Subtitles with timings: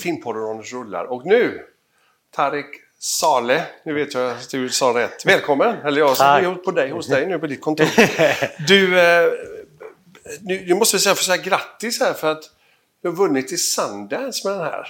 [0.00, 1.04] Filmpodden Ronny rullar.
[1.04, 1.62] Och nu,
[2.30, 2.66] Tarik
[2.98, 5.26] Saleh, nu vet jag att du sa rätt.
[5.26, 5.76] Välkommen!
[5.84, 7.86] Eller jag är på dig, hos dig nu på ditt kontor.
[8.68, 9.32] Du, eh,
[10.40, 12.50] nu, nu måste vi säga, för säga grattis här för att
[13.02, 14.86] du har vunnit i Sundance med den här.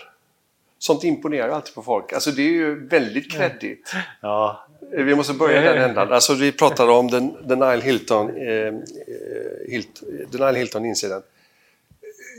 [0.78, 2.12] Sånt imponerar ju alltid på folk.
[2.12, 3.94] Alltså det är ju väldigt kreddigt.
[4.20, 6.12] Ja, Vi måste börja i den ändan.
[6.12, 8.72] Alltså vi pratade om den, den Nile Hilton, eh, eh,
[9.68, 10.00] Hilt,
[10.32, 11.24] den Nile Hilton incident.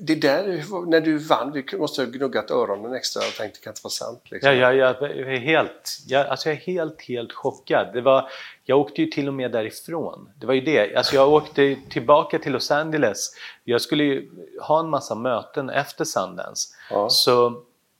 [0.03, 3.71] Det där, när du vann, du måste ha gnuggat öronen extra och tänkt det kan
[3.71, 4.21] inte vara sant.
[4.31, 4.57] Liksom.
[4.57, 7.93] jag, jag, jag är helt, jag, alltså jag är helt, helt chockad.
[7.93, 8.29] Det var,
[8.63, 10.29] jag åkte ju till och med därifrån.
[10.35, 10.95] Det var ju det.
[10.95, 13.31] Alltså jag åkte tillbaka till Los Angeles.
[13.63, 14.29] Jag skulle ju
[14.61, 16.69] ha en massa möten efter Sundance.
[16.89, 17.09] Ja.
[17.09, 17.47] Så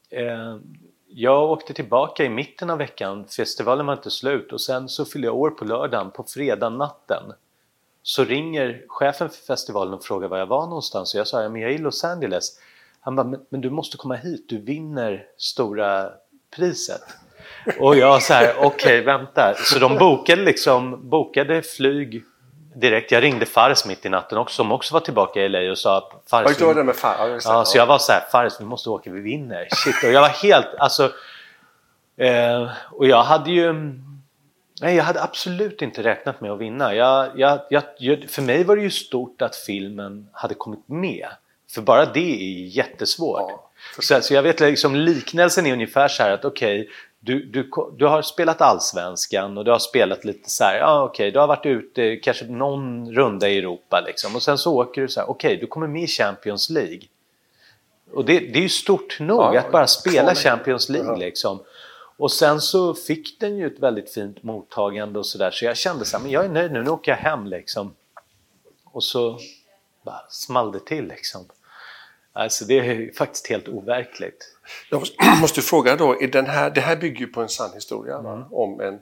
[0.10, 0.58] eh,
[1.08, 3.26] jag åkte tillbaka i mitten av veckan.
[3.26, 6.12] Festivalen var inte slut och sen så fyllde jag år på lördagen.
[6.12, 7.34] På fredag natten
[8.04, 11.50] så ringer chefen för festivalen och frågar var jag var någonstans och jag sa ja,
[11.50, 12.60] men jag är i Los Angeles.
[13.02, 16.10] Han bara, men, du måste komma hit, du vinner stora
[16.56, 17.02] priset.
[17.80, 19.54] Och jag så här, okej vänta.
[19.56, 22.24] Så de bokade liksom, bokade flyg
[22.76, 23.12] direkt.
[23.12, 26.12] Jag ringde Fares mitt i natten också som också var tillbaka i LA och sa
[26.30, 27.16] Fares, det var det med far.
[27.20, 27.54] Ja, just det.
[27.54, 29.68] Ja, så jag var så här, Fares vi måste åka, vi vinner.
[29.72, 30.04] Shit.
[30.04, 31.12] Och jag var helt, alltså.
[32.18, 33.74] Eh, och jag hade ju,
[34.82, 36.96] nej jag hade absolut inte räknat med att vinna.
[36.96, 41.28] Jag, jag, jag, för mig var det ju stort att filmen hade kommit med.
[41.72, 43.50] För bara det är jättesvårt.
[43.50, 46.90] Ja, så, så jag vet liksom liknelsen är ungefär så här att okej,
[47.20, 51.32] du, du, du har spelat allsvenskan och du har spelat lite så här, ja okej,
[51.32, 55.08] du har varit ute kanske någon runda i Europa liksom och sen så åker du
[55.08, 57.02] så här, okej, du kommer med i Champions League.
[58.14, 61.60] Och det, det är ju stort nog Ja, att bara spela Champions League liksom.
[62.22, 66.06] Och sen så fick den ju ett väldigt fint mottagande och sådär så jag kände
[66.06, 67.96] så här, men jag är nöjd nu, nu åker jag hem liksom.
[68.84, 69.40] Och så
[70.04, 71.46] bara small det till liksom.
[72.34, 74.56] Alltså det är faktiskt helt overkligt.
[74.90, 75.00] Jag
[75.40, 78.18] måste- fråga då, är den här, det här bygger ju på en sann historia?
[78.18, 78.44] Mm.
[78.54, 79.00] om en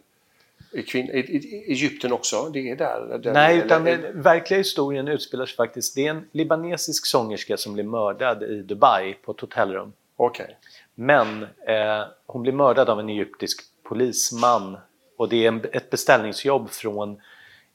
[0.84, 1.14] kvinna.
[1.14, 3.18] I, i, Egypten också, det är där?
[3.24, 5.96] Den, Nej, eller- utan den verkliga historien utspelar sig faktiskt.
[5.96, 9.94] Det är en libanesisk sångerska som blir mördad i Dubai på ett hotellrum.
[10.16, 10.58] Okej.
[11.00, 14.78] Men eh, hon blir mördad av en egyptisk polisman
[15.18, 17.22] och det är en, ett beställningsjobb från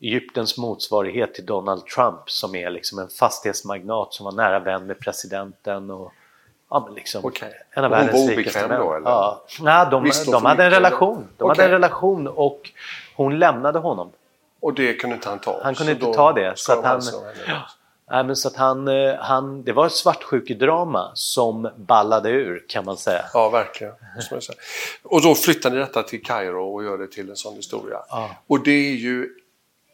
[0.01, 4.99] Egyptens motsvarighet till Donald Trump som är liksom en fastighetsmagnat som var nära vän med
[4.99, 6.13] presidenten och
[6.71, 7.53] ja, liksom Okej.
[7.71, 9.11] en av Och hon var obekväm då, eller?
[9.11, 9.45] Ja.
[9.61, 11.29] Nej, de, de hade en relation.
[11.37, 11.65] De hade Okej.
[11.65, 12.71] en relation och
[13.17, 14.11] hon lämnade honom.
[14.61, 15.61] Och det kunde inte han ta?
[15.63, 17.23] Han kunde så inte ta det, så de han- alltså.
[18.11, 22.85] Nej, men så att han, eh, han, det var ett svartsjukedrama som ballade ur kan
[22.85, 23.25] man säga.
[23.33, 23.93] Ja, verkligen.
[25.03, 27.99] Och då flyttar ni detta till Kairo och gör det till en sån historia.
[28.09, 28.31] Ja.
[28.47, 29.29] Och det är ju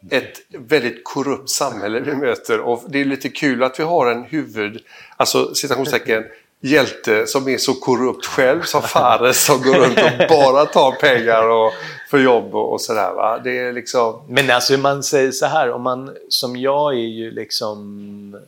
[0.09, 4.23] ett väldigt korrupt samhälle vi möter och det är lite kul att vi har en
[4.23, 4.83] huvud,
[5.17, 6.23] alltså citationstecken,
[6.61, 11.49] hjälte som är så korrupt själv som Fares som går runt och bara tar pengar
[11.49, 11.73] och,
[12.09, 13.13] för jobb och, och sådär.
[13.13, 13.39] Va?
[13.43, 14.21] Det är liksom...
[14.29, 18.41] Men alltså man säger så här, om man, som jag är ju liksom...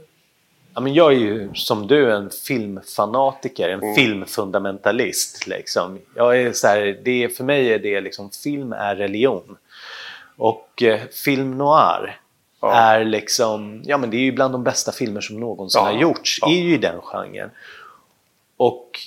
[0.76, 3.96] Ja, men jag är ju som du en filmfanatiker, en Mm.
[3.96, 5.48] filmfundamentalist.
[5.48, 6.00] Liksom.
[6.16, 9.58] Jag är så här, det, för mig är det liksom, film är religion.
[10.38, 12.20] Och eh, film noir
[12.74, 16.00] är liksom, ja men det är ju bland de bästa filmer som någonsin Ja, har
[16.02, 16.50] gjorts, ja.
[16.52, 17.50] är ju i den genren.
[18.68, 19.00] Och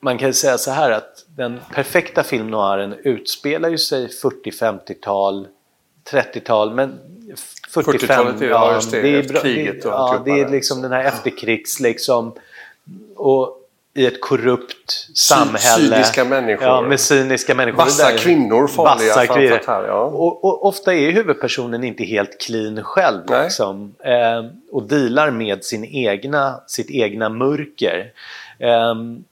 [0.00, 5.46] man kan säga så här att den perfekta film noiren utspelar ju sig 40-50-tal,
[6.10, 6.98] 30-tal, men
[7.68, 10.92] 45, 40-talet är- ja, just det, efter bra- kriget och ja, det är liksom den
[10.92, 12.32] här efterkrigs liksom
[13.16, 13.54] och
[13.94, 15.94] i ett korrupt samhälle.
[15.94, 16.66] cyniska människor.
[16.66, 17.78] Ja, med cyniska människor.
[17.78, 19.60] Vassa Det kvinnor, farliga Vassa kvinnor.
[19.66, 20.00] här, ja.
[20.02, 23.20] och, och ofta är huvudpersonen inte helt clean själv.
[23.42, 28.12] Liksom, eh, och dealar med sin egna, sitt egna mörker.
[28.58, 29.24] Ehm,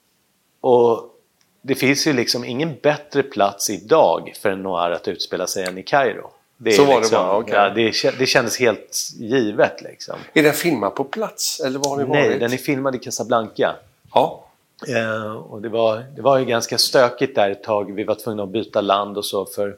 [0.61, 1.13] och
[1.61, 5.77] det finns ju liksom ingen bättre plats idag för en noir att utspela sig än
[5.77, 6.29] i Kairo.
[6.57, 7.53] Det är Så var det liksom, bara, okej.
[7.55, 10.15] ja, det, det kändes helt givet liksom.
[10.33, 12.39] Är den filmad på plats eller var har ni Nej, varit?
[12.39, 13.75] den är filmad i Casablanca.
[14.13, 14.43] Ja.
[14.87, 17.95] Eh, och det var, det var ju ganska stökigt där ett tag.
[17.95, 19.77] Vi var tvungna att byta land och så för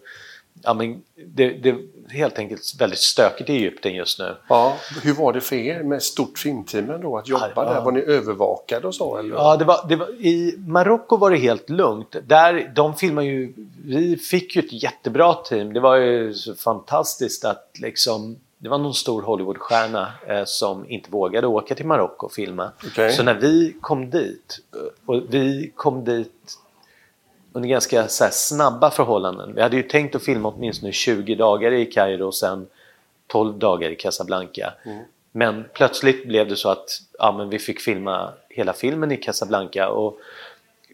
[0.63, 1.75] ja, men det, det
[2.11, 4.35] helt enkelt väldigt stökigt i Egypten just nu.
[4.49, 4.77] ja.
[5.03, 7.73] Hur var det för er med stort filmteam ändå att jobba Ja, ja.
[7.73, 7.81] där?
[7.81, 9.17] Var ni övervakade och så?
[9.17, 9.35] Eller?
[9.35, 12.15] Ja, det var, det var, I Marocko var det helt lugnt.
[12.27, 13.53] Där, de filmar ju,
[13.85, 15.73] vi fick ju ett jättebra team.
[15.73, 21.47] Det var ju fantastiskt att liksom, det var någon stor Hollywoodstjärna eh, som inte vågade
[21.47, 22.71] åka till Marocko och filma.
[22.87, 23.11] Okej.
[23.13, 26.57] Så när vi kom dit, eh, och vi kom dit
[27.59, 29.55] under ganska så här, snabba förhållanden.
[29.55, 32.67] Vi hade ju tänkt att filma åtminstone 20 dagar i Kairo och sen
[33.27, 34.73] 12 dagar i Casablanca.
[35.31, 39.89] Men plötsligt blev det så att ja, men vi fick filma hela filmen i Casablanca.
[39.89, 40.19] Och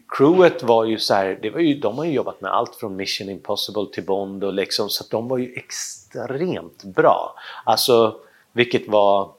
[0.08, 2.96] crewet var ju så här, det var ju, de har ju jobbat med allt från
[2.96, 7.34] Mission Impossible till Bond och liksom, så de var ju extremt bra.
[7.64, 8.16] Alltså,
[8.52, 9.30] vilket var...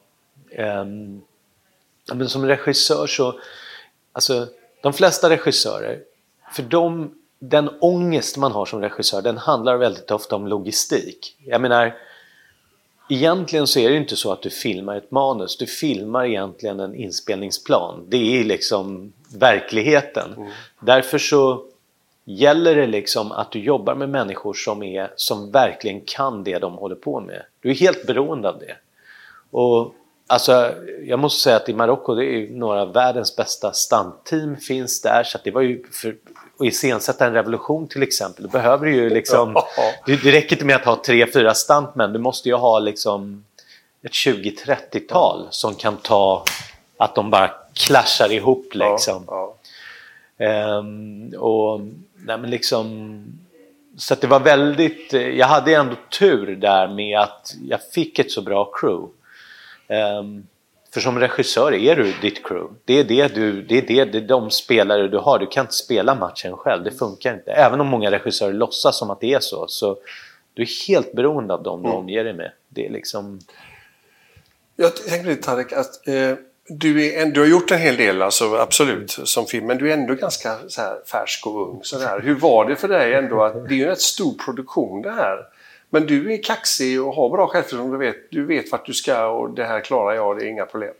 [2.06, 3.40] ja, men som regissör så...
[4.12, 4.48] Alltså,
[4.82, 6.00] de flesta regissörer,
[6.52, 11.36] för dem, den ångest man har som regissör, den handlar väldigt ofta om logistik.
[11.46, 11.96] Jag menar,
[13.10, 16.96] egentligen så är det inte så att du filmar ett manus, du filmar egentligen en
[16.96, 18.06] inspelningsplan.
[18.08, 20.50] Det är liksom verkligheten.
[20.80, 21.64] Därför så
[22.26, 26.74] gäller det liksom att du jobbar med människor som, är, som verkligen kan det de
[26.74, 27.44] håller på med.
[27.62, 28.76] Du är helt beroende av det.
[29.52, 29.94] Och
[30.28, 34.58] alltså, jag måste säga att i Marocko det är ju några av världens bästa stuntteam
[34.58, 35.24] finns där.
[35.24, 38.44] Så det var ju för att iscensätta en revolution till exempel.
[38.44, 39.54] Då behöver du ju liksom...
[39.56, 39.66] Ja.
[40.06, 42.14] Det, det räcker inte med att ha tre, fyra stuntmän.
[42.14, 43.46] Du måste ju ha liksom
[44.04, 46.44] ett 20-30-tal som kan ta
[46.98, 49.24] att de bara clashar ihop liksom.
[49.28, 49.58] Ja,
[50.38, 51.82] Ehm, och,
[52.16, 53.24] nej, men liksom,
[53.98, 58.42] så det var väldigt, jag hade ändå tur där med att jag fick ett så
[58.42, 59.14] bra crew.
[59.88, 60.48] Ehm,
[60.94, 62.76] för som regissör är du ditt crew.
[62.86, 65.40] Det är det du, det är det, det är de spelare du har.
[65.40, 67.52] Du kan inte spela matchen själv, det funkar inte.
[67.52, 69.68] Även om många regissörer låtsas som att det är så.
[69.68, 69.98] Så
[70.54, 72.52] du är helt beroende av dem du omger dig med.
[72.70, 73.40] Det är liksom...
[74.76, 76.34] Jag tänkte lite Tarek, att eh,
[76.68, 79.90] du, är en, du har gjort en hel del, alltså, absolut, som film, men du
[79.90, 81.80] är ändå ganska så här, färsk och ung.
[81.84, 82.20] Så där.
[82.20, 83.44] Hur var det för dig ändå?
[83.44, 85.38] att Det är ju en rätt stor produktion det här.
[85.90, 87.98] Men du är kaxig och har bra självförtroende.
[87.98, 90.66] Du vet, du vet vart du ska och det här klarar jag, det är inga
[90.66, 90.94] problem.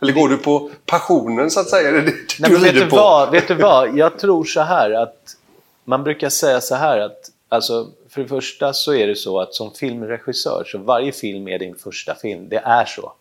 [0.00, 1.90] Eller går du på passionen så att säga?
[1.90, 2.96] Det det Nej, du vet, du på?
[2.96, 3.96] vad, vet du vad?
[3.96, 5.36] Jag tror så här att
[5.84, 9.54] man brukar säga så här att alltså, för det första så är det så att
[9.54, 12.48] som filmregissör så varje film är din första film.
[12.48, 13.12] Det är så.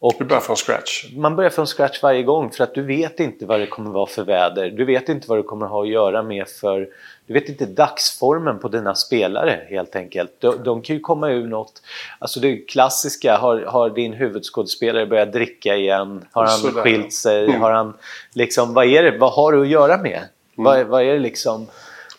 [0.00, 1.04] Och Du börjar från scratch.
[1.16, 4.06] man börjar från scratch varje gång för att du vet inte vad det kommer vara
[4.06, 4.70] för väder.
[4.70, 6.88] Du vet inte vad det kommer ha att göra med för...
[7.26, 10.30] Du vet inte dagsformen på dina spelare helt enkelt.
[10.40, 11.82] De, de kan ju komma ur något...
[12.18, 16.24] Alltså det klassiska, har, har din huvudskådespelare börjat dricka igen?
[16.32, 16.82] Har han Sådär.
[16.82, 17.44] skilt sig?
[17.44, 17.60] Mm.
[17.60, 17.94] Har han
[18.32, 18.74] liksom...
[18.74, 19.18] Vad är det?
[19.18, 20.20] Vad har du att göra med?
[20.54, 21.66] Vad, vad är det liksom...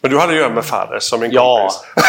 [0.02, 1.70] Men du hade göra med Fares som en Ja.
[1.96, 2.06] kompis.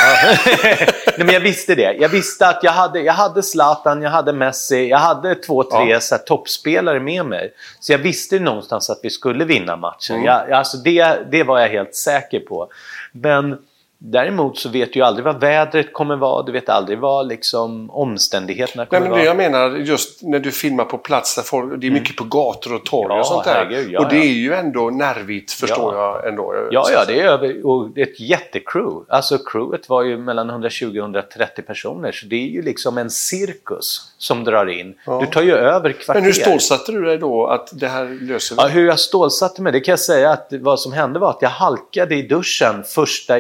[1.16, 1.92] Nej, men jag visste det.
[1.92, 5.90] Jag visste att jag hade, jag hade Zlatan, jag hade Messi, jag hade två, tre
[5.90, 6.00] Ja.
[6.00, 7.52] så här, toppspelare med mig.
[7.80, 10.16] Så jag visste någonstans att vi skulle vinna matchen.
[10.16, 10.26] Mm.
[10.26, 12.68] Jag, alltså det, det var jag helt säker på.
[13.12, 13.59] Men
[14.02, 17.90] Däremot så vet du ju aldrig vad vädret kommer vara, du vet aldrig vad liksom,
[17.90, 19.21] omständigheterna kommer Nej, men vara.
[19.21, 22.25] det jag menar just när du filmar på plats där folk, det är mycket på
[22.25, 23.16] gator och torg Mm.
[23.16, 23.54] Ja, och sånt där.
[23.54, 26.21] herregud, ja, och det är ju ändå nervigt förstår Ja.
[26.23, 26.54] jag ändå.
[26.71, 29.04] Ja, ja, det är över, och ett jättecrew.
[29.09, 33.11] Alltså crewet var ju mellan 120 och 130 personer så det är ju liksom en
[33.11, 34.95] cirkus som drar in.
[35.21, 36.21] Du tar ju över kvarter.
[36.21, 38.62] Men hur stålsatte du dig då att det här löser vi?
[38.62, 41.42] Ja, hur jag stålsatte mig, det kan jag säga att vad som hände var att
[41.42, 43.38] jag halkade i duschen första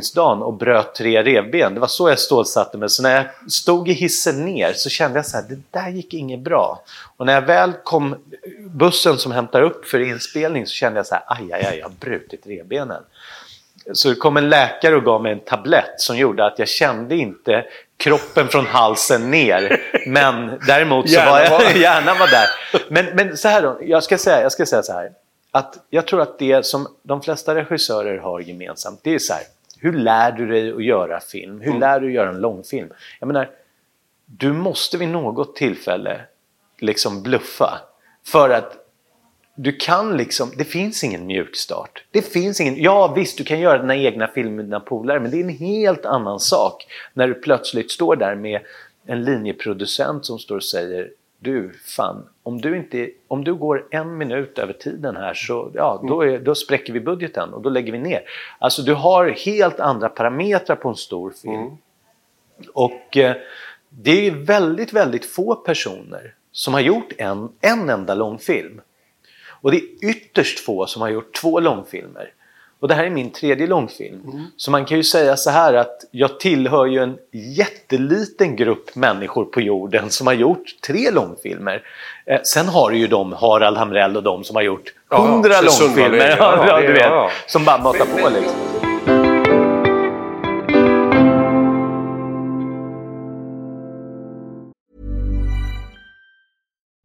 [0.00, 1.74] inspelningsdagen och bröt tre revben.
[1.74, 2.90] Det var så jag stålsatte mig.
[2.90, 6.14] Så när jag stod i hissen ner så kände jag så här, det där gick
[6.14, 6.82] inget bra.
[7.16, 8.16] Och när jag väl kom
[8.70, 11.84] bussen som hämtar upp för inspelning så kände jag så här, aj, aj, aj, jag
[11.84, 13.02] har brutit revbenen.
[13.92, 17.16] Så det kom en läkare och gav mig en tablett som gjorde att jag kände
[17.16, 17.64] inte
[17.96, 19.80] kroppen från halsen ner.
[20.06, 22.46] Men däremot så var jag, hjärnan var där.
[22.88, 25.10] Men, men så här då, jag ska, säga, jag ska säga så här.
[25.52, 29.42] Att jag tror att det som de flesta regissörer har gemensamt, det är så här.
[29.80, 31.60] Hur lär du dig att göra film?
[31.60, 32.88] Hur lär du dig att göra en långfilm?
[33.20, 33.50] Jag menar,
[34.26, 36.20] du måste vid något tillfälle
[36.78, 37.80] liksom bluffa.
[38.26, 38.76] För att
[39.54, 42.04] du kan liksom, det finns ingen mjukstart.
[42.10, 45.30] Det finns ingen, ja visst du kan göra dina egna filmer med dina polare men
[45.30, 48.60] det är en helt annan sak när du plötsligt står där med
[49.06, 54.18] en linjeproducent som står och säger du fan, om du, inte, om du går en
[54.18, 57.92] minut över tiden här så ja, då, är, då spräcker vi budgeten och då lägger
[57.92, 58.22] vi ner.
[58.58, 61.76] Alltså du har helt andra parametrar på en stor film.
[62.72, 63.36] Och eh,
[63.88, 68.80] det är väldigt, väldigt få personer som har gjort en, en enda långfilm.
[69.48, 72.32] Och det är ytterst få som har gjort två långfilmer.
[72.80, 74.46] Och det här är min tredje långfilm.
[74.56, 79.44] Så man kan ju säga så här att jag tillhör ju en jätteliten grupp människor
[79.44, 81.82] på jorden som har gjort tre långfilmer.
[82.26, 85.32] Eh, sen har du ju de, Harald Hamrell och de som har gjort Ja, ja,
[85.32, 86.28] hundra Sundvall långfilmer.
[86.38, 87.30] ja, Ja, du vet, ja, ja.
[87.46, 88.56] Som bara matar på liksom.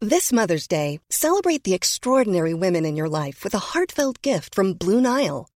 [0.10, 4.74] This Mother's Day, celebrate the extraordinary women in your life with a heartfelt gift from
[4.74, 5.48] Blue Nile.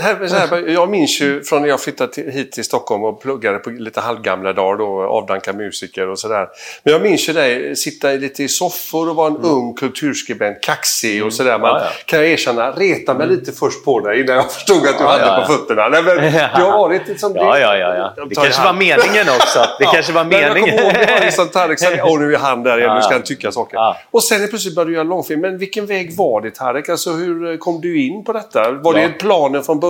[0.00, 4.00] Här, jag minns ju från när jag flyttade hit till Stockholm och pluggade på lite
[4.00, 6.48] halvgamla dagar då, avdankad musiker och sådär.
[6.82, 11.24] Men jag minns ju dig sitta lite i soffor och vara en ung kulturskribent, kaxig
[11.24, 11.58] och sådär.
[11.58, 11.82] Man Mm.
[11.82, 11.90] Ja, ja.
[12.06, 15.10] kan jag erkänna, reta mig lite först på dig innan jag förstod att du Ja,
[15.10, 15.88] hade på fötterna.
[15.88, 16.16] Nej, men,
[16.56, 17.32] du har varit liksom...
[17.36, 18.14] Ja, ja, ja.
[18.28, 19.58] Det kanske var meningen också.
[19.78, 20.84] Det kanske var Men jag kommer meningen.
[20.84, 21.48] ihåg, liksom,
[22.04, 23.78] åh nu är han där igen, nu ska han tycka saker.
[24.10, 25.40] Och sen är plötsligt började du göra långfilm.
[25.40, 26.88] Men vilken väg var det Tarek?
[26.88, 28.70] Alltså hur kom du in på detta?
[28.72, 29.87] Var det planen från början?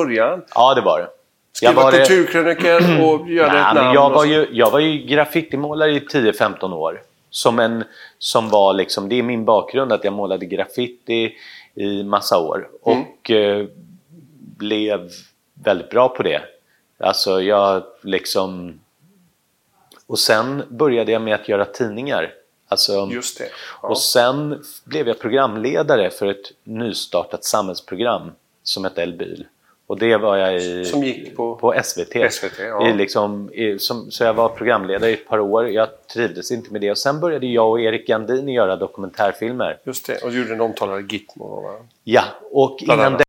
[0.54, 1.08] Ja, det var det.
[1.52, 3.94] Skriva var det- kulturkrönikor och göra ett namn?
[3.94, 7.02] jag, var ju, jag var ju graffitimålare i 10-15 år.
[7.30, 7.84] Som, en,
[8.18, 11.34] som var liksom, det är min bakgrund att jag målade graffiti
[11.74, 12.68] i massa år.
[12.86, 13.04] Mm.
[13.04, 13.66] Och eh,
[14.56, 15.10] blev
[15.64, 16.42] väldigt bra på det.
[17.00, 18.80] Alltså jag liksom...
[20.06, 22.32] Och sen började jag med att göra tidningar.
[22.68, 23.48] Alltså, Just det.
[23.82, 23.88] Ja.
[23.88, 29.46] Och sen blev jag programledare för ett nystartat samhällsprogram som hette Elbil.
[29.88, 32.30] Och det var jag i, Som gick på- på SVT.
[32.32, 32.88] SVT, ja.
[32.88, 35.68] I liksom, i, som, så jag var programledare i ett par år.
[35.68, 36.90] Jag trivdes inte med det.
[36.90, 39.78] Och sen började jag och Erik Gandini göra dokumentärfilmer.
[39.84, 40.16] Just det.
[40.24, 41.60] Och du gjorde den omtalade Gitmo.
[41.62, 41.70] Va?
[42.04, 43.22] Ja, och Bland innan annat.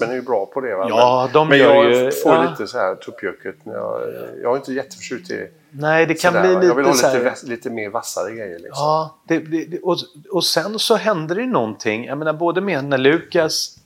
[0.00, 0.74] Men är ju bra på det.
[0.76, 0.86] Va?
[0.88, 2.50] Ja, de men gör jag ju- får ja.
[2.50, 3.54] lite så här tuppjucket.
[3.64, 4.00] Jag,
[4.42, 7.06] jag är inte jätteförtjust i Nej, det kan sådär, bli lite Jag vill ha lite,
[7.08, 7.20] här...
[7.20, 8.58] väs- lite mer vassare grejer.
[8.58, 8.72] Liksom.
[8.76, 9.96] Ja, det, det, och,
[10.30, 12.04] och sen så hände det någonting.
[12.04, 13.76] Jag menar både med när Lukas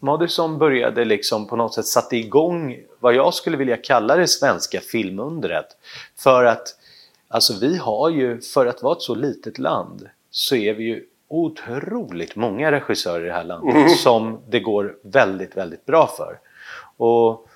[0.00, 4.80] Moodysson började liksom på något sätt satte igång vad jag skulle vilja kalla det svenska
[4.80, 5.66] filmundret.
[6.18, 6.68] För att
[7.28, 11.04] alltså vi har ju, för att vara ett så litet land, så är vi ju
[11.28, 16.38] otroligt många regissörer i det här landet som det går väldigt, väldigt bra för.
[16.96, 17.48] Och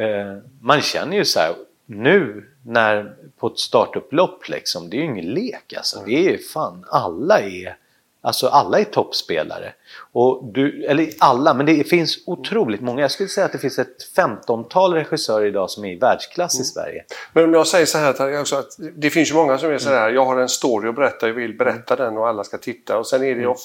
[0.00, 1.54] eh, man känner ju så här
[1.86, 6.02] nu när på ett startupplopp liksom, det är ju ingen lek alltså.
[6.06, 7.76] Det är fan, alla är
[8.24, 9.72] Alltså alla är toppspelare.
[10.12, 13.00] Och du, eller alla, men det finns otroligt många.
[13.00, 16.64] Jag skulle säga att det finns ett 15-tal regissörer idag som är i världsklass i
[16.64, 17.04] Sverige.
[17.32, 19.88] Men om jag säger så här också, att det finns ju många som är så
[19.88, 22.98] här, jag har en story att berätta, jag vill berätta den och alla ska titta.
[22.98, 23.60] Och sen är det of,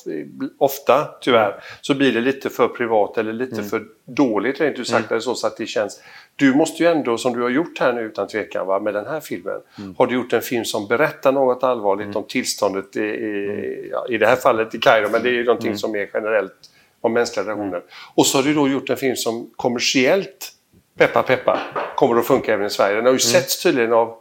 [0.57, 3.83] ofta, tyvärr, så blir det lite för privat eller lite för
[4.15, 5.11] dåligt rent ut sagt.
[5.11, 6.01] eller Så, så att det känns,
[6.35, 9.05] du måste ju ändå, som du har gjort här nu utan tvekan, va, med den
[9.05, 9.61] här filmen,
[9.97, 14.17] har du gjort en film som berättar något allvarligt om tillståndet i, i, ja, i
[14.17, 16.53] det här fallet i Kairo, men det är ju någonting som är generellt
[17.01, 17.81] om mänskliga relationer.
[18.15, 20.51] Och så har du då gjort en film som kommersiellt,
[20.97, 21.59] peppa peppa,
[21.95, 22.95] kommer att funka även i Sverige.
[22.95, 24.15] Den har ju setts tydligen av,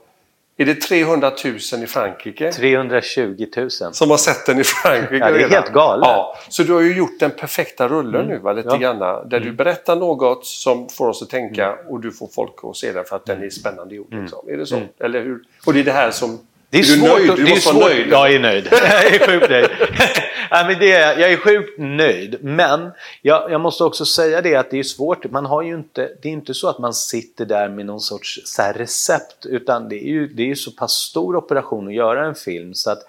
[0.61, 2.53] är det 300 000 i Frankrike?
[2.53, 3.71] 320 000.
[3.71, 5.51] Som har sett den i Frankrike Ja, det är redan.
[5.51, 6.07] helt galet.
[6.07, 8.77] Ja, så du har ju gjort den perfekta rullen nu, va, lite Ja.
[8.77, 12.77] granna, där du berättar något som får oss att tänka och du får folk att
[12.77, 14.15] se den för att den är spännande gjord.
[14.15, 14.49] Liksom.
[14.49, 14.81] Är det så?
[15.01, 15.41] Eller hur?
[15.67, 16.39] Och det är det här som...
[16.71, 17.09] Det är, du svårt.
[17.19, 17.31] nöjd?
[17.31, 17.75] att- Du det är svårt.
[17.75, 18.09] vara nöjd.
[18.11, 18.69] Jag är nöjd.
[18.73, 19.69] jag är sjukt nöjd.
[20.51, 22.37] Nej, men det är, jag är sjukt nöjd.
[22.41, 22.91] Men
[23.23, 25.31] jag, jag måste också säga det att det är svårt.
[25.31, 28.41] Man har ju inte, det är inte så att man sitter där med någon sorts
[28.45, 29.47] så recept.
[29.47, 32.91] Utan det är ju det är så pass stor operation att göra en film så
[32.91, 33.03] att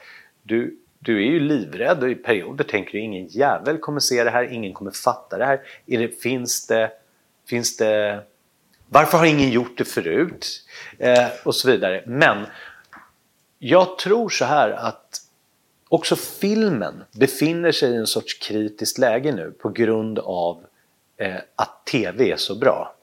[0.44, 4.30] du, du är ju livrädd och i perioder tänker du ingen jävel kommer se det
[4.30, 5.60] här, ingen kommer fatta det här.
[5.88, 6.92] Är det, finns det,
[7.50, 8.20] finns det
[8.92, 10.48] varför har ingen gjort det förut?
[10.98, 12.04] Eh, och så vidare.
[12.06, 12.46] Men
[13.60, 15.22] jag tror så här att
[15.90, 20.58] också filmen befinner sig i en sorts kritiskt läge nu på grund av
[21.18, 22.96] eh, att TV är så bra.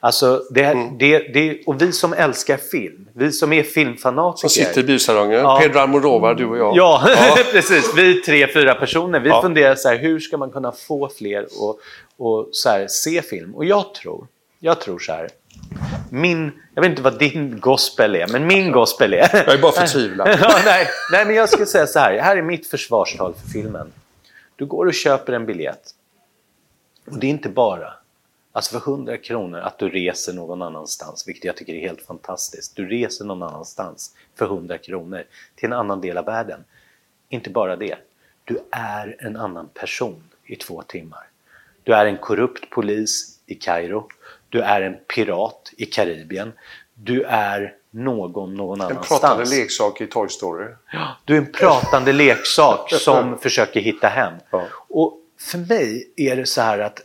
[0.00, 4.48] Alltså det, det, det, och vi som älskar film, vi som är filmfanatiker.
[4.48, 5.40] Som sitter i biosalongen.
[5.40, 5.58] Ja.
[5.62, 6.76] Pedro Almodovar, du och jag.
[6.76, 7.08] Ja,
[7.52, 7.94] precis.
[7.96, 9.20] Vi tre, fyra personer.
[9.20, 9.42] Vi Ja.
[9.42, 11.76] funderar så här, hur ska man kunna få fler att
[12.16, 13.54] och så här, se film?
[13.54, 14.26] Och jag tror,
[14.58, 15.28] jag tror så här.
[16.10, 19.28] Min, jag vet inte vad din gospel är, men min gospel är...
[19.32, 20.28] Jag är bara förtvivlad.
[20.40, 22.18] ja, nej, nej, men jag skulle säga så här.
[22.18, 23.92] Här är mitt försvarstal för filmen.
[24.56, 25.94] Du går och köper en biljett.
[27.06, 27.94] Och det är inte bara,
[28.52, 32.76] alltså för 100 kronor, att du reser någon annanstans, vilket jag tycker är helt fantastiskt.
[32.76, 35.22] Du reser någon annanstans för 100 kronor
[35.54, 36.64] till en annan del av världen.
[37.28, 37.96] Inte bara det,
[38.44, 41.26] du är en annan person i två timmar.
[41.82, 44.08] Du är en korrupt polis i Kairo.
[44.54, 46.52] Du är en pirat i Karibien.
[46.94, 49.20] Du är någon någon En annanstans.
[49.20, 50.66] pratande leksak i Toy Story.
[50.92, 54.32] Ja, Du är en pratande leksak som försöker hitta hem.
[54.50, 54.64] Ja.
[54.88, 57.00] Och för mig är det så här att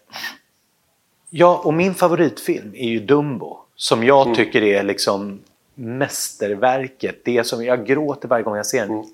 [1.29, 3.57] jag och min favoritfilm är ju Dumbo.
[3.75, 4.35] Som jag Mm.
[4.35, 5.39] tycker är liksom
[5.75, 7.21] mästerverket.
[7.25, 8.89] Det som jag gråter varje gång jag ser den.
[8.91, 9.05] Mm.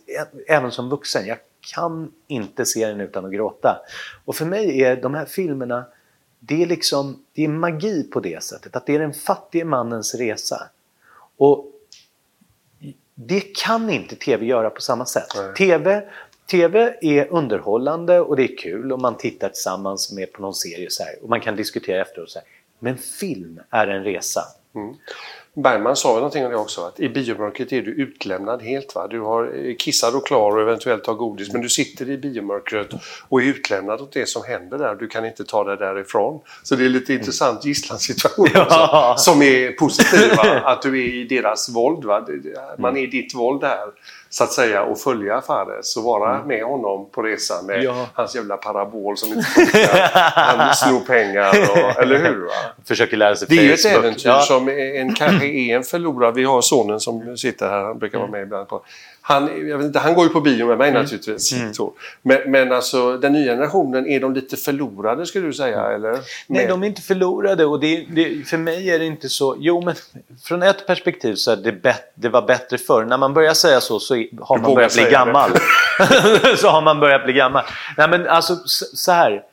[0.47, 1.25] Även som vuxen.
[1.27, 1.37] Jag
[1.73, 3.77] kan inte se den utan att gråta.
[4.25, 5.85] Och för mig är de här filmerna
[6.39, 8.75] det är liksom det är magi på det sättet.
[8.75, 10.69] Att det är den fattige mannens resa.
[11.37, 11.71] Och
[13.15, 15.27] det kan inte tv göra på samma sätt.
[15.35, 15.53] Nej.
[15.55, 16.09] TV,
[16.51, 20.87] TV är underhållande och det är kul och man tittar tillsammans med på någon serie
[20.89, 22.29] så här, och man kan diskutera efteråt.
[22.29, 22.47] Så här.
[22.79, 24.41] Men film är en resa.
[25.57, 28.95] Bergman sa väl någonting om det också, att i biomörkret är du utlämnad helt.
[28.95, 29.07] Va?
[29.07, 32.89] Du har eh, kissad och klar och eventuellt har godis, men du sitter i biomörkret
[33.29, 34.95] och är utlämnad åt det som händer där.
[34.95, 36.41] Du kan inte ta dig därifrån.
[36.63, 39.15] Så det är lite intressant gisslansituation Ja.
[39.17, 40.35] som är positiv.
[40.37, 40.43] Va?
[40.43, 42.05] Att du är i deras våld.
[42.05, 42.27] Va?
[42.77, 43.87] Man är i ditt våld här,
[44.35, 48.07] så att säga, och följa Fares och vara med honom på resan med Ja.
[48.13, 50.09] hans jävla parabol som inte funkar.
[50.35, 52.45] Han snor pengar, och, eller hur?
[52.45, 52.51] Va?
[52.87, 54.41] Försöker lära sig Det är ju ett äventyr Ja.
[54.41, 56.35] som en, kanske är en förlorad.
[56.35, 58.67] Vi har sonen som sitter här, han brukar vara med ibland.
[58.67, 58.81] På.
[59.27, 61.53] Han, jag vet inte, han går ju på bio med mig naturligtvis.
[61.73, 61.93] Så.
[62.21, 65.81] Men, men alltså den nya generationen, är de lite förlorade skulle du säga?
[65.81, 66.11] Eller?
[66.11, 69.55] Nej, Med- de är inte förlorade och det, det, för mig är det inte så.
[69.59, 69.95] Jo, men
[70.43, 73.05] från ett perspektiv så är det, bet, det var bättre förr.
[73.05, 75.51] När man börjar säga så så har man börjat bli gammal.
[76.57, 77.63] så har man börjat bli gammal.
[77.97, 79.43] Nej, men alltså så, här.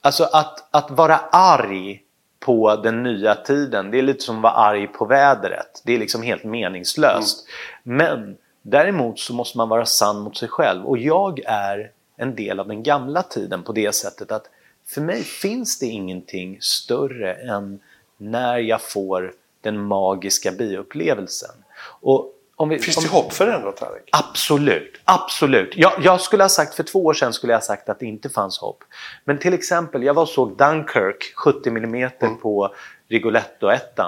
[0.00, 2.00] Alltså att, att vara arg
[2.40, 5.82] på den nya tiden, det är lite som att vara arg på vädret.
[5.84, 7.46] Det är liksom helt meningslöst.
[7.82, 10.84] Men däremot så måste man vara sann mot sig själv.
[10.84, 14.46] Och jag är en del av den gamla tiden på det sättet att
[14.86, 17.80] för mig finns det ingenting större än
[18.16, 21.54] när jag får den magiska bioupplevelsen.
[22.00, 24.08] Och om vi, Finns om, det hopp för den då, Tarek?
[24.12, 25.72] Absolut, absolut.
[25.76, 28.06] Jag, jag skulle ha sagt, för två år sedan skulle jag ha sagt att det
[28.06, 28.84] inte fanns hopp.
[29.24, 32.10] Men till exempel, jag var och såg Dunkirk 70 mm
[32.42, 32.74] på
[33.08, 34.00] Rigoletto 1.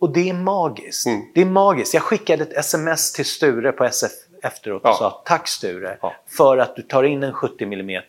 [0.00, 1.06] Och det är magiskt.
[1.06, 1.22] Mm.
[1.34, 1.94] Det är magiskt.
[1.94, 4.10] Jag skickade ett sms till Sture på SF
[4.42, 4.94] efteråt och Ja.
[4.94, 6.14] sa tack Sture Ja.
[6.28, 8.02] för att du tar in en 70 mm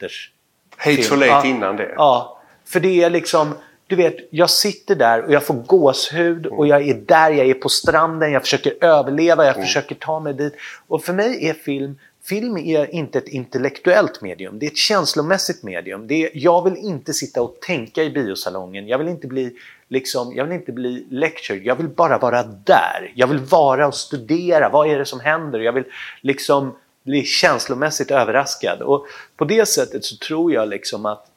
[0.77, 1.93] Hateful Eight innan det.
[1.95, 3.53] Ja, för det är liksom,
[3.87, 6.57] du vet, jag sitter där och jag får gåshud Mm.
[6.59, 9.55] och jag är där, jag är på stranden, jag försöker överleva, Mm.
[9.55, 10.53] jag försöker ta mig dit.
[10.87, 15.63] Och för mig är film, film är inte ett intellektuellt medium, det är ett känslomässigt
[15.63, 16.07] medium.
[16.07, 19.55] Det är, jag vill inte sitta och tänka i biosalongen, jag vill inte bli
[19.91, 23.13] Liksom, jag vill inte bli lectured, jag vill bara vara där.
[23.15, 25.59] Jag vill vara och studera, vad är det som händer?
[25.59, 25.83] Jag vill
[26.21, 28.81] liksom bli känslomässigt överraskad.
[28.81, 29.07] Och
[29.37, 31.31] på det sättet så tror jag liksom att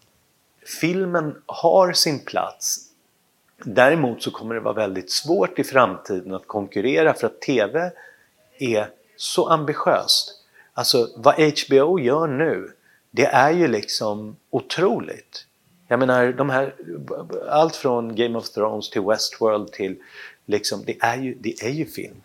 [0.80, 2.78] filmen har sin plats.
[3.64, 7.90] Däremot så kommer det vara väldigt svårt i framtiden att konkurrera för att TV
[8.58, 10.43] är så ambitiöst.
[10.74, 12.72] Alltså vad HBO gör nu,
[13.10, 15.46] det är ju liksom otroligt.
[15.88, 16.74] Jag menar, de här,
[17.48, 19.96] allt från Game of Thrones till Westworld till
[20.46, 22.20] liksom, det är ju, det är ju film.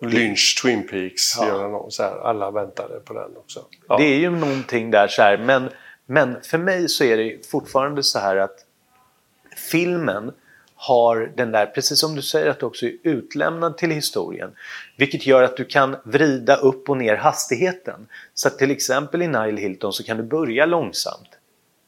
[0.00, 1.46] Lynch Twin Peaks Ja.
[1.46, 2.18] gör någon så här.
[2.18, 3.64] Alla väntade på den också.
[3.88, 3.96] Ja.
[3.96, 5.68] Det är ju någonting där så här, men,
[6.06, 8.64] men för mig så är det fortfarande så här att
[9.70, 10.32] filmen
[10.88, 14.50] har den där, precis som du säger att du också är utlämnad till historien.
[14.96, 18.06] Vilket gör att du kan vrida upp och ner hastigheten.
[18.34, 21.28] Så att till exempel i Nile Hilton så kan du börja långsamt.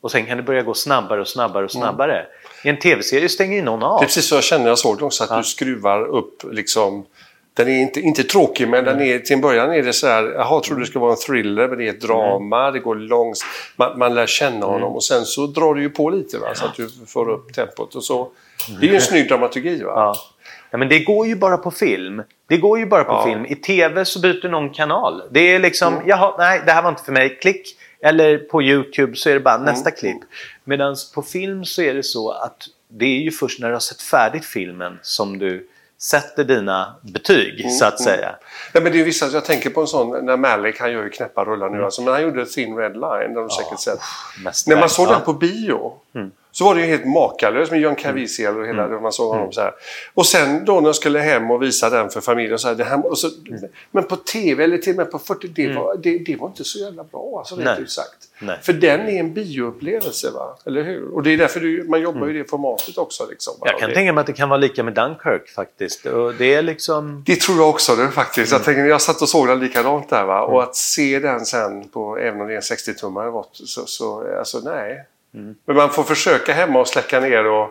[0.01, 2.27] Och sen kan det börja gå snabbare och snabbare och snabbare.
[2.65, 4.01] I en tv-serie stänger ju någon av.
[4.01, 7.07] Det är precis så jag känner jag såg det också, att du skruvar upp liksom
[7.57, 10.23] den är inte, inte tråkig men den är, till en början är det så här,
[10.23, 13.51] jaha, trodde det skulle vara en thriller men det är ett drama, det går långsamt.
[13.77, 16.65] Man, man lär känna honom och sen så drar du ju på lite va, så
[16.65, 18.29] att du får upp tempot och så.
[18.81, 19.93] Det är ju en snygg dramaturgi va.
[19.97, 20.17] Ja.
[20.71, 22.23] ja, men det går ju bara på film.
[22.49, 23.25] Det går ju bara på Ja.
[23.25, 23.47] film.
[23.47, 25.23] I TV så byter någon kanal.
[25.31, 27.39] Det är liksom, jaha, nej, det här var inte för mig.
[27.41, 27.79] Klick.
[28.03, 30.21] Eller på YouTube så är det bara nästa klipp.
[30.65, 32.57] Medan på film så är det så att
[32.89, 37.71] det är ju först när du har sett färdigt filmen som du sätter dina betyg,
[37.73, 38.37] så att säga.
[38.75, 41.11] Nej, men det är vissa, jag tänker på en sån, när Malik, han gör ju
[41.11, 43.99] knäppa rullar nu alltså, men han gjorde Thin Red Line, det har du säkert sett.
[44.67, 45.13] När man såg Ja.
[45.13, 45.93] den på bio
[46.57, 49.01] så var det ju helt makalöst med John Caviezel och hela det.
[49.01, 49.73] Man såg honom så här.
[50.15, 52.85] Och sen då när jag skulle hem och visa den för familjen så här, det
[52.85, 53.31] här, och så,
[53.91, 56.65] Men på TV eller till och med på 40, det, var, det, det var inte
[56.65, 58.17] så jävla bra alltså rent ut sagt.
[58.39, 58.59] Nej.
[58.63, 60.59] För den är en bioupplevelse va?
[60.67, 61.15] Eller hur?
[61.15, 63.27] Och det är därför du, man jobbar ju i det formatet också.
[63.31, 63.67] Liksom, va?
[63.71, 66.07] Jag kan det, tänka mig att det kan vara lika med Dunkirk faktiskt.
[66.07, 67.23] Och det är liksom...
[67.27, 68.53] det tror jag också det, faktiskt.
[68.53, 68.59] Mm.
[68.59, 70.25] Jag, tänker, jag satt och såg den likadant där.
[70.25, 70.43] Va?
[70.43, 74.59] Och att se den sen, på, även om det är en 60-tummare, så, så alltså
[74.59, 75.07] nej.
[75.37, 75.55] Mm.
[75.67, 77.69] Men man får försöka hemma och släcka ner och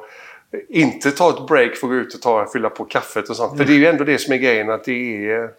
[0.70, 3.54] inte ta ett break för att gå ut och ta, fylla på kaffet och sånt.
[3.54, 3.58] Mm.
[3.58, 5.50] För det är ju ändå det som är grejen, att det är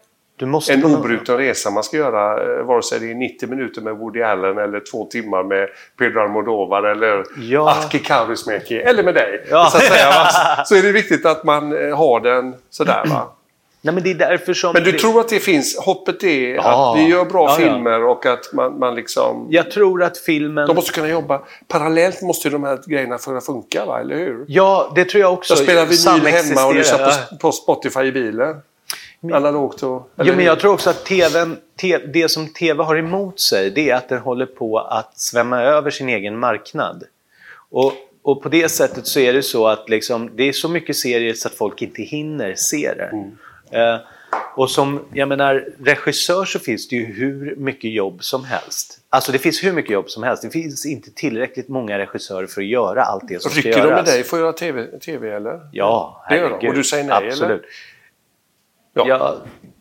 [0.71, 2.59] en obruten resa man ska göra.
[2.59, 6.21] eh, Vare sig det är 90 minuter med Woody Allen eller två timmar med Pedro
[6.21, 7.71] Almodovar eller Ja.
[7.71, 9.47] Atki Kaurismäki eller med dig.
[9.51, 9.69] Ja.
[9.73, 10.12] Så, säga,
[10.66, 13.03] så är det viktigt att man eh, har den sådär.
[13.07, 13.36] Va?
[13.87, 14.72] Nej, men det är därför som...
[14.72, 14.99] Men du det...
[14.99, 16.92] tror att det finns, hoppet är Ja.
[16.92, 17.57] att vi gör bra Ja, ja.
[17.57, 19.46] filmer och att man, man liksom...
[19.51, 20.66] Jag tror att filmen...
[20.66, 21.42] De måste kunna jobba.
[21.68, 24.01] Parallellt måste ju de här grejerna kunna funka, va?
[24.01, 24.44] eller hur?
[24.49, 25.55] Ja, det tror jag också.
[25.55, 28.57] Jag spelar vinyl hemma och lyssnar på, på Spotify i bilen.
[29.33, 30.11] Analogt och...
[30.22, 33.90] Jo, men jag tror också att TVn, te, det som TV har emot sig det
[33.90, 37.05] är att den håller på att svämma över sin egen marknad.
[37.70, 40.96] Och, och på det sättet så är det så att liksom, det är så mycket
[40.96, 43.11] serier så att folk inte hinner se det.
[43.70, 43.96] Eh,
[44.55, 48.98] och som, jag menar, regissör så finns det ju hur mycket jobb som helst.
[49.11, 50.42] Alltså det finns hur mycket jobb som helst.
[50.42, 53.85] Det finns inte tillräckligt många regissörer för att göra allt det som ska Rycker göras.
[53.88, 55.61] de med dig för att göra TV, TV eller?
[55.72, 56.48] Ja, Det gör de.
[56.48, 56.68] herregud.
[56.70, 57.62] Och du säger nej, Absolut.
[58.94, 59.09] eller?
[59.09, 59.37] Ja.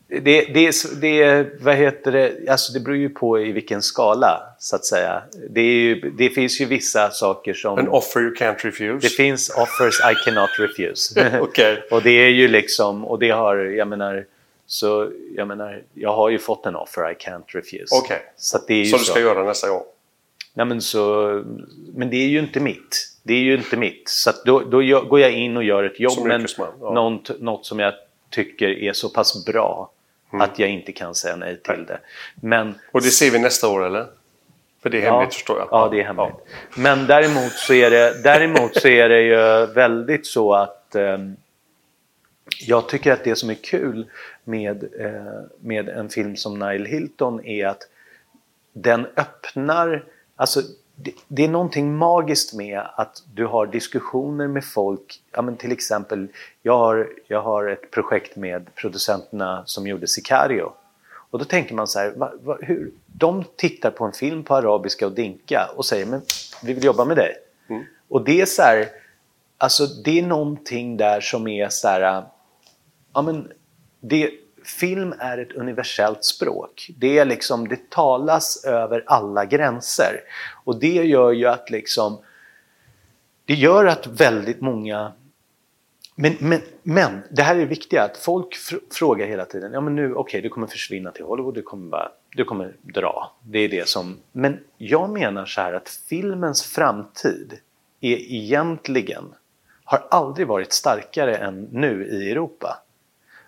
[0.08, 0.20] Det,
[0.54, 4.84] det, det, vad heter det, alltså det beror ju på i vilken skala så att
[4.84, 5.22] säga.
[5.50, 7.78] Det, ju, det finns ju vissa saker som...
[7.78, 9.08] An offer you can't refuse.
[9.08, 11.38] Det finns offers I cannot refuse.
[11.40, 11.82] Okej.
[11.90, 14.24] och det är ju liksom, och det har, jag menar,
[14.66, 17.94] så jag menar, jag har ju fått en offer I can't refuse.
[17.94, 18.32] Okej.
[18.36, 19.04] Så att det är ju Som så.
[19.04, 19.82] du ska göra nästa gång.
[20.54, 21.42] Nej, men, så,
[21.94, 23.12] men det är ju inte mitt.
[23.22, 24.08] Det är ju inte mitt.
[24.08, 26.92] Så då, då går jag in och gör ett jobb yrkesman, ja.
[26.92, 27.94] något, något som jag
[28.30, 29.90] tycker är så pass bra
[30.36, 30.50] Mm.
[30.50, 31.98] att jag inte kan säga nej till det.
[32.34, 34.06] Men, Och det ser vi nästa år eller?
[34.82, 35.68] För det är hemligt förstår jag.
[35.70, 36.34] Ja, det är hemligt.
[36.76, 41.36] Men däremot så är det, däremot så är det ju väldigt så att ehm,
[42.60, 44.06] jag tycker att det som är kul
[44.44, 47.82] med, eh, med en film som Nile Hilton är att
[48.72, 50.04] den öppnar,
[50.36, 50.60] alltså
[50.96, 55.22] det, det är någonting magiskt med att du har diskussioner med folk.
[55.32, 56.28] Ja, men till exempel,
[56.62, 60.72] jag har, jag har ett projekt med producenterna som gjorde Sicario.
[61.30, 62.92] Och då tänker man så här, va, va, hur?
[63.06, 66.20] De tittar på en film på arabiska och dinka och säger men
[66.62, 67.34] vi vill jobba med dig.
[68.08, 68.88] Och det är så här,
[69.58, 72.24] alltså det är någonting där som är så här,
[73.14, 73.52] ja men
[74.00, 74.30] det,
[74.66, 76.90] film är ett universellt språk.
[76.98, 80.20] Det är liksom, det talas över alla gränser.
[80.64, 82.18] Och det gör ju att liksom,
[83.44, 85.12] det gör att väldigt många
[86.18, 89.80] men, men, men det här är det viktiga, att folk fr frågar hela tiden, ja
[89.80, 93.32] men nu, okej okay, du kommer försvinna till Hollywood, du kommer, bara, du kommer dra.
[93.42, 97.58] Det är det som, men jag menar så här att filmens framtid
[98.00, 99.24] är egentligen,
[99.84, 102.82] har aldrig varit starkare än nu i Europa.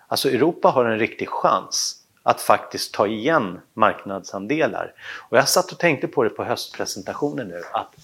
[0.09, 4.93] Alltså Europa har en riktig chans att faktiskt ta igen marknadsandelar.
[5.29, 7.95] Och jag satt och tänkte på det på höstpresentationen nu att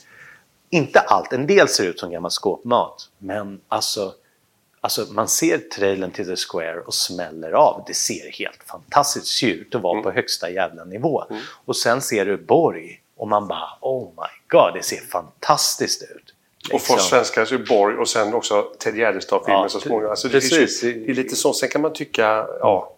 [0.70, 4.14] inte allt, en del ser ut som gammal skåpmat, men alltså
[4.82, 7.84] Alltså man ser trailern till The Square och smäller av.
[7.88, 10.04] Det ser helt fantastiskt ut att vara mm.
[10.04, 11.24] på högsta jävla nivå.
[11.30, 11.42] Mm.
[11.66, 16.35] Och sen ser du Borg och man bara Oh my God, det ser fantastiskt ut.
[16.66, 16.76] Liksom.
[16.76, 20.10] Och för oss svenskar så är Borg och sen också Ted Gärdestad-filmen ja, så småningom.
[20.10, 20.52] Alltså det.
[20.52, 20.68] Ju,
[21.06, 21.54] det är lite så.
[21.54, 22.95] Sen kan man tycka, ja,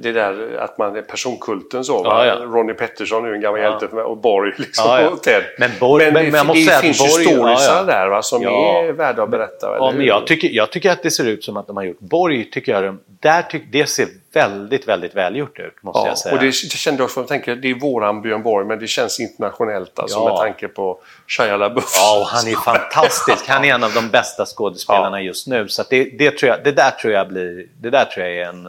[0.00, 2.02] det där att man är personkulten så.
[2.04, 2.34] Ja, ja.
[2.34, 3.70] Ronnie Pettersson är ju en gammal ja.
[3.70, 4.84] hjälte för mig och Borg liksom.
[4.90, 5.42] Ja, och Ted.
[5.58, 9.22] Men, Borg, men, men, det, det finns Borg, ju storiesar där va, som är värda
[9.22, 9.76] att berätta.
[9.76, 12.00] Ja, men jag tycker, jag tycker att det ser ut som att de har gjort
[12.00, 16.34] Borg, tycker jag, där tyck, det ser väldigt, väldigt välgjort ut måste jag säga.
[16.34, 18.86] Och det, det kände jag också, jag tänker, det är våran Björn Borg men det
[18.86, 21.92] känns internationellt alltså med tanke på Shia LaBeouf.
[21.94, 23.48] Ja, och han är fantastisk.
[23.48, 25.68] Han är en av de bästa skådespelarna just nu.
[25.68, 28.48] Så det, det, tror jag, det där tror jag blir, det där tror jag är
[28.48, 28.68] en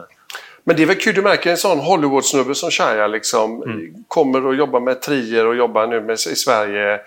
[0.68, 4.04] men det är väl kul, du märker en sån Hollywood-snubbe som Shia liksom mm.
[4.08, 7.00] kommer och jobbar med trier och jobbar nu med, i Sverige.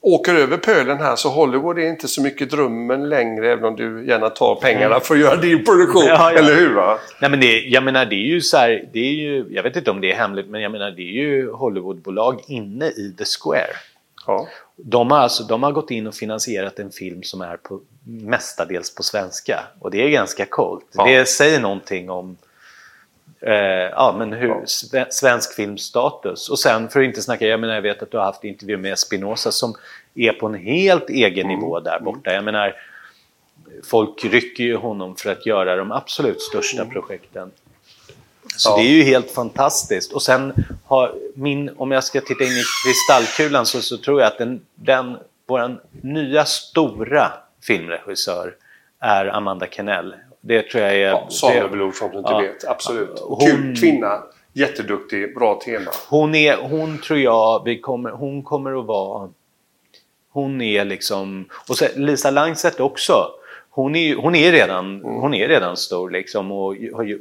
[0.00, 4.06] Åker över pölen här så Hollywood är inte så mycket drömmen längre även om du
[4.06, 5.00] gärna tar pengarna mm.
[5.00, 6.04] för att göra din produktion.
[6.06, 6.38] Ja, ja.
[6.38, 6.74] Eller hur?
[6.74, 6.98] Va?
[7.20, 9.76] Nej, men det, jag menar det är ju så här, det är ju, jag vet
[9.76, 13.24] inte om det är hemligt men jag menar det är ju Hollywoodbolag inne i The
[13.24, 13.76] Square.
[14.26, 14.48] Ja.
[14.76, 18.94] De, har alltså, de har gått in och finansierat en film som är på, mestadels
[18.94, 20.86] på svenska och det är ganska coolt.
[20.92, 21.06] Ja.
[21.06, 22.36] Det säger någonting om
[23.46, 23.54] eh,
[23.90, 24.48] ja, men hur,
[24.92, 25.06] ja.
[25.10, 26.48] svensk filmstatus.
[26.48, 28.76] Och sen för att inte snacka, jag menar jag vet att du har haft intervju
[28.76, 29.74] med Spinoza som
[30.14, 31.58] är på en helt egen mm.
[31.58, 32.32] nivå där borta.
[32.32, 32.74] Jag menar,
[33.84, 36.92] folk rycker ju honom för att göra de absolut största mm.
[36.92, 37.50] projekten.
[38.56, 38.76] Så ja.
[38.76, 40.12] det är ju helt fantastiskt.
[40.12, 40.52] Och sen
[40.84, 44.60] har min, om jag ska titta in i kristallkulan så, så tror jag att den,
[44.74, 48.54] den vår nya stora filmregissör
[49.00, 50.14] är Amanda Kennell.
[50.44, 50.98] Det tror jag är...
[50.98, 52.70] Ja, Sameblod du inte ja.
[52.70, 53.18] Absolut.
[53.20, 54.22] Hon, Kul kvinna.
[54.52, 55.34] Jätteduktig.
[55.34, 55.90] Bra tema.
[56.08, 59.30] Hon, är, hon tror jag, vi kommer, hon kommer att vara...
[60.32, 61.48] Hon är liksom...
[61.68, 63.26] Och Lisa Langset också
[63.74, 65.14] hon är, hon, är redan, mm.
[65.14, 66.76] hon är redan stor liksom och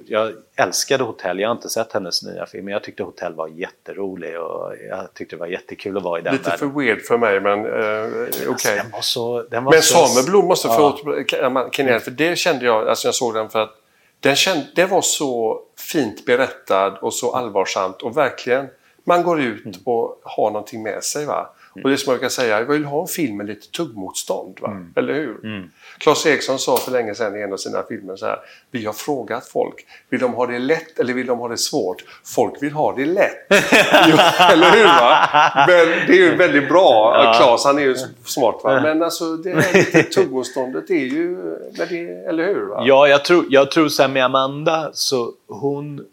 [0.05, 1.39] jag älskade Hotell.
[1.39, 5.13] Jag har inte sett hennes nya film men jag tyckte Hotell var jätterolig och jag
[5.13, 6.71] tyckte det var jättekul att vara i den Lite världen.
[6.71, 8.49] för weird för mig men uh, okej.
[8.49, 8.79] Okay.
[8.93, 10.07] Alltså, men så...
[10.07, 10.75] Sameblom måste ja.
[10.75, 13.75] få Kenyan för det kände jag, alltså jag såg den för att
[14.19, 18.67] den, kände, det var så fint berättad och så allvarsamt och verkligen
[19.03, 19.77] man går ut mm.
[19.83, 21.25] och har någonting med sig.
[21.25, 24.57] va och det som jag kan säga, jag vill ha en film med lite tuggmotstånd.
[24.61, 24.67] Va?
[24.67, 24.93] Mm.
[24.95, 25.45] Eller hur?
[25.45, 25.69] Mm.
[25.97, 28.39] Claes Eriksson sa för länge sedan i en av sina filmer så här.
[28.71, 29.85] Vi har frågat folk.
[30.09, 32.03] Vill de ha det lätt eller vill de ha det svårt?
[32.23, 33.37] Folk vill ha det lätt.
[33.49, 34.17] jo,
[34.51, 34.85] eller hur?
[34.85, 35.29] Va?
[35.67, 37.23] Men det är ju väldigt bra.
[37.23, 37.33] Ja.
[37.37, 38.61] Claes han är ju smart.
[38.63, 38.81] Va?
[38.81, 41.37] Men alltså det här tuggmotståndet är ju...
[41.71, 42.65] Det, eller hur?
[42.65, 42.83] Va?
[42.85, 46.05] Ja, jag tror, jag tror sen med Amanda så hon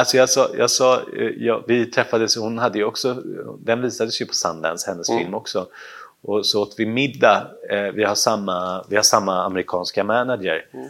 [0.00, 3.14] Alltså jag sa, jag sa eh, ja, vi träffades, hon hade ju också,
[3.58, 5.22] den visades ju på Sundance, hennes mm.
[5.22, 5.66] film också.
[6.22, 10.88] Och så åt vi middag, eh, vi, har samma, vi har samma amerikanska manager mm.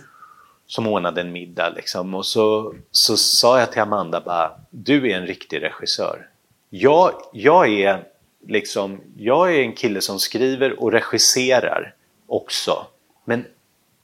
[0.66, 2.14] som ordnade en middag liksom.
[2.14, 6.26] Och så, så sa jag till Amanda bara, du är en riktig regissör.
[6.68, 8.04] Jag, jag är
[8.46, 11.94] liksom, jag är en kille som skriver och regisserar
[12.26, 12.86] också.
[13.24, 13.44] Men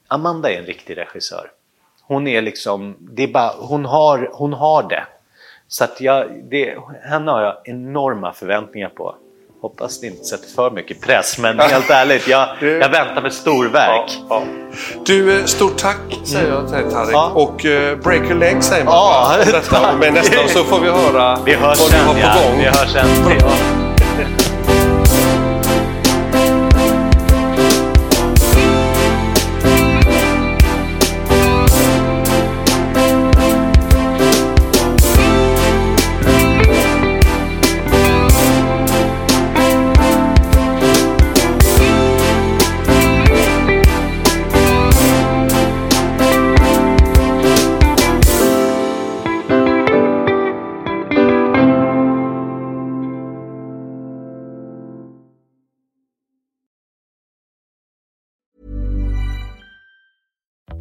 [0.09, 1.51] Amanda är en riktig regissör.
[2.09, 5.05] Hon är liksom, det är bara, hon har, hon har det.
[5.69, 9.15] Så att jag, det, henne har jag enorma förväntningar på.
[9.61, 14.19] Hoppas det inte sätter för mycket press, men helt ärligt, jag, jag väntar med storverk.
[14.19, 14.43] Ja, ja.
[15.07, 17.13] Du, eh, stort tack säger jag till dig Tarik.
[17.13, 17.33] Ja.
[17.35, 21.39] Och uh, break your leg säger man ja, detta, Men nästa så får vi höra
[21.45, 22.59] vi hörs vad sen, du har på gång.
[22.59, 23.76] Vi hörs sen.